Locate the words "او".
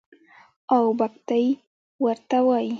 0.75-0.83